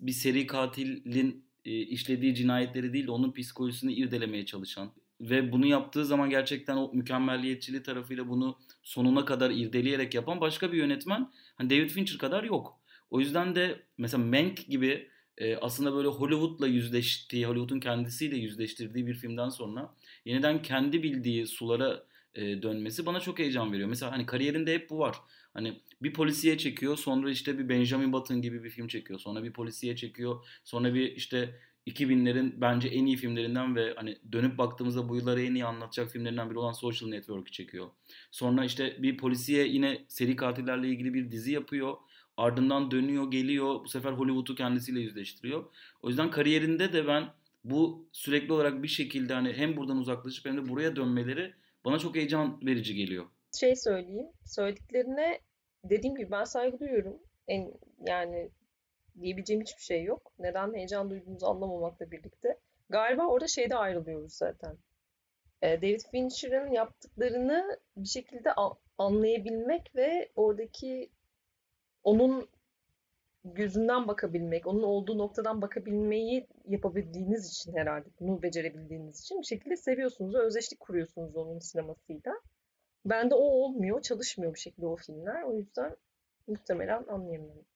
bir 0.01 0.13
seri 0.13 0.47
katilin 0.47 1.47
e, 1.65 1.71
işlediği 1.81 2.35
cinayetleri 2.35 2.93
değil 2.93 3.07
de 3.07 3.11
onun 3.11 3.33
psikolojisini 3.33 3.95
irdelemeye 3.95 4.47
çalışan 4.47 4.93
ve 5.21 5.53
bunu 5.53 5.67
yaptığı 5.67 6.05
zaman 6.05 6.31
gerçekten 6.31 6.77
o 6.77 6.91
mükemmelliyetçiliği 6.95 7.83
tarafıyla 7.83 8.29
bunu 8.29 8.59
sonuna 8.83 9.25
kadar 9.25 9.51
irdeleyerek 9.51 10.15
yapan 10.15 10.41
başka 10.41 10.73
bir 10.73 10.79
yönetmen 10.79 11.31
hani 11.57 11.71
David 11.71 11.91
Fincher 11.91 12.19
kadar 12.19 12.45
yok. 12.45 12.81
O 13.11 13.21
yüzden 13.21 13.55
de 13.57 13.83
mesela 13.99 14.25
Mank 14.25 14.67
gibi 14.69 15.11
e, 15.39 15.57
aslında 15.57 15.95
böyle 15.95 16.09
Hollywood'la 16.09 16.67
yüzleştiği, 16.67 17.47
Hollywood'un 17.47 17.81
kendisiyle 17.81 18.37
yüzleştirdiği 18.37 19.07
bir 19.07 19.15
filmden 19.15 19.49
sonra 19.49 19.95
yeniden 20.25 20.63
kendi 20.63 21.03
bildiği 21.03 21.47
sulara 21.47 22.07
e, 22.35 22.63
dönmesi 22.63 23.07
bana 23.07 23.21
çok 23.21 23.39
heyecan 23.39 23.73
veriyor. 23.73 23.89
Mesela 23.89 24.13
hani 24.13 24.27
kariyerinde 24.27 24.75
hep 24.75 24.91
bu 24.91 24.99
var. 24.99 25.17
Hani 25.55 25.81
bir 26.03 26.13
polisiye 26.13 26.59
çekiyor, 26.59 26.97
sonra 26.97 27.31
işte 27.31 27.59
bir 27.59 27.69
Benjamin 27.69 28.13
Button 28.13 28.43
gibi 28.43 28.65
bir 28.65 28.71
film 28.71 28.89
çekiyor. 28.89 29.19
Sonra 29.19 29.45
bir 29.45 29.53
polisiye 29.53 29.97
çekiyor, 29.97 30.47
sonra 30.65 30.95
bir 30.95 31.13
işte 31.13 31.61
2000'lerin 31.87 32.61
bence 32.61 32.89
en 32.89 33.07
iyi 33.07 33.17
filmlerinden 33.17 33.77
ve 33.77 33.95
hani 33.97 34.19
dönüp 34.33 34.59
baktığımızda 34.59 35.09
bu 35.09 35.17
yılları 35.17 35.43
en 35.43 35.55
iyi 35.55 35.65
anlatacak 35.65 36.11
filmlerinden 36.11 36.51
biri 36.51 36.59
olan 36.59 36.73
Social 36.73 37.09
Network'ü 37.09 37.53
çekiyor. 37.53 37.91
Sonra 38.31 38.65
işte 38.65 39.03
bir 39.03 39.17
polisiye 39.17 39.67
yine 39.69 40.05
seri 40.09 40.37
katillerle 40.37 40.89
ilgili 40.89 41.15
bir 41.15 41.31
dizi 41.31 41.53
yapıyor. 41.53 41.97
Ardından 42.37 42.91
dönüyor, 42.91 43.31
geliyor. 43.31 43.85
Bu 43.85 43.89
sefer 43.89 44.13
Hollywood'u 44.13 44.55
kendisiyle 44.55 45.01
yüzleştiriyor. 45.01 45.65
O 46.03 46.09
yüzden 46.09 46.31
kariyerinde 46.31 46.93
de 46.93 47.07
ben 47.07 47.25
bu 47.65 48.09
sürekli 48.13 48.53
olarak 48.53 48.83
bir 48.83 48.89
şekilde 48.89 49.35
hani 49.35 49.53
hem 49.53 49.77
buradan 49.77 49.97
uzaklaşıp 49.97 50.47
hem 50.47 50.57
de 50.57 50.69
buraya 50.69 50.97
dönmeleri 50.97 51.55
bana 51.85 51.99
çok 51.99 52.17
heyecan 52.17 52.67
verici 52.67 52.95
geliyor. 52.95 53.27
Şey 53.61 53.77
söyleyeyim. 53.77 54.27
Söylediklerine 54.45 55.41
dediğim 55.85 56.17
gibi 56.17 56.31
ben 56.31 56.45
saygı 56.45 56.79
duyuyorum. 56.79 57.17
En 57.49 57.73
yani 58.07 58.51
diyebileceğim 59.21 59.63
hiçbir 59.63 59.83
şey 59.83 60.05
yok. 60.05 60.33
Neden 60.39 60.75
heyecan 60.75 61.11
duyduğumuzu 61.11 61.47
anlamamakla 61.47 62.11
birlikte. 62.11 62.59
Galiba 62.89 63.27
orada 63.27 63.49
şeyde 63.49 63.77
ayrılıyoruz 63.77 64.33
zaten. 64.33 64.79
David 65.63 66.01
Fincher'ın 66.11 66.71
yaptıklarını 66.71 67.79
bir 67.97 68.09
şekilde 68.09 68.51
anlayabilmek 68.99 69.97
ve 69.97 70.33
oradaki 70.37 71.11
onun 72.05 72.49
gözünden 73.45 74.09
bakabilmek, 74.09 74.67
onun 74.67 74.83
olduğu 74.83 75.19
noktadan 75.19 75.63
bakabilmeyi 75.63 76.47
yapabildiğiniz 76.69 77.51
için 77.51 77.77
herhalde, 77.77 78.09
bunu 78.21 78.43
becerebildiğiniz 78.43 79.21
için 79.21 79.41
bir 79.41 79.47
şekilde 79.47 79.77
seviyorsunuz 79.77 80.35
özdeşlik 80.35 80.81
kuruyorsunuz 80.81 81.37
onun 81.37 81.59
sinemasıyla. 81.59 82.33
Bende 83.05 83.35
o 83.35 83.39
olmuyor, 83.39 84.03
çalışmıyor 84.03 84.55
bir 84.55 84.61
şekilde 84.61 84.87
o 84.87 84.97
filmler. 84.97 85.43
O 85.43 85.55
yüzden 85.55 85.97
muhtemelen 86.47 87.05
anlayamıyorum. 87.09 87.67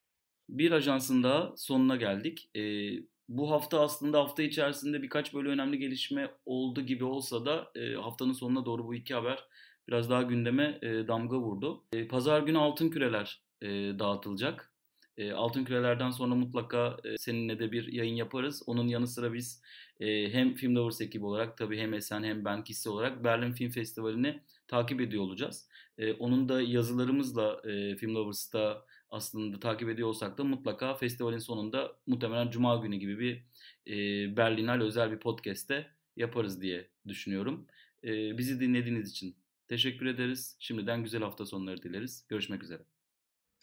Bir 0.51 0.73
ajansın 0.73 1.23
daha 1.23 1.53
sonuna 1.57 1.97
geldik. 1.97 2.51
Ee, 2.57 2.91
bu 3.29 3.51
hafta 3.51 3.81
aslında 3.81 4.19
hafta 4.19 4.43
içerisinde 4.43 5.03
birkaç 5.03 5.35
böyle 5.35 5.49
önemli 5.49 5.79
gelişme 5.79 6.31
oldu 6.47 6.81
gibi 6.81 7.05
olsa 7.05 7.47
da 7.47 7.73
e, 7.75 7.95
haftanın 7.95 8.33
sonuna 8.33 8.67
doğru 8.67 8.87
bu 8.87 8.95
iki 8.95 9.15
haber 9.15 9.45
biraz 9.89 10.11
daha 10.11 10.23
gündeme 10.23 10.79
e, 10.83 11.09
damga 11.09 11.39
vurdu. 11.39 11.85
E, 11.93 12.09
Pazar 12.09 12.43
günü 12.43 12.59
altın 12.59 12.91
küreler 12.91 13.43
e, 13.63 13.69
dağıtılacak. 13.99 14.75
E, 15.17 15.33
altın 15.33 15.65
kürelerden 15.65 16.11
sonra 16.11 16.35
mutlaka 16.35 16.97
e, 17.05 17.19
seninle 17.19 17.59
de 17.59 17.73
bir 17.73 17.93
yayın 17.93 18.15
yaparız. 18.15 18.63
Onun 18.67 18.89
yanı 18.89 19.07
sıra 19.07 19.33
biz 19.33 19.63
e, 20.01 20.33
hem 20.33 20.55
Film 20.55 20.77
Lovers 20.77 21.01
ekibi 21.01 21.25
olarak 21.25 21.57
tabii 21.59 21.79
hem 21.79 21.95
Esen 21.95 22.23
hem 22.23 22.45
ben 22.45 22.65
kişisel 22.65 22.93
olarak 22.93 23.25
Berlin 23.25 23.53
Film 23.53 23.71
Festivali'ni 23.71 24.43
takip 24.69 25.01
ediyor 25.01 25.23
olacağız. 25.23 25.69
E, 25.99 26.13
onun 26.13 26.49
da 26.49 26.63
yazılarımızla 26.63 27.61
e, 27.65 27.97
Film 27.97 28.15
Lovers'ta 28.15 28.85
aslında 29.11 29.61
takip 29.61 29.89
ediyor 29.89 30.09
olsak 30.09 30.39
da 30.39 30.45
mutlaka 30.45 30.95
festivalin 30.95 31.39
sonunda 31.39 31.97
muhtemelen 32.07 32.51
Cuma 32.51 32.77
günü 32.77 32.97
gibi 32.97 33.19
bir 33.19 33.45
e, 33.87 33.97
Berlinal 34.37 34.81
özel 34.81 35.13
bir 35.13 35.19
podcast'te 35.19 35.87
yaparız 36.17 36.63
diye 36.63 36.89
düşünüyorum. 37.09 37.67
E, 38.05 38.39
bizi 38.39 38.61
dinlediğiniz 38.61 39.11
için 39.11 39.37
teşekkür 39.69 40.07
ederiz. 40.07 40.57
Şimdiden 40.59 41.03
güzel 41.03 41.23
hafta 41.23 41.47
sonları 41.47 41.83
dileriz. 41.83 42.27
Görüşmek 42.29 42.63
üzere. 42.63 42.83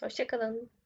Hoşçakalın. 0.02 0.77